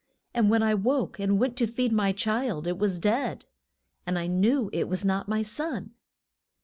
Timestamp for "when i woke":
0.49-1.19